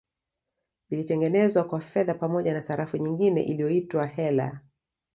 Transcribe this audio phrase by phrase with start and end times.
[0.89, 4.59] Ilitengenezwa kwa fedha pamoja na sarafu nyingine iliyoitwa Heller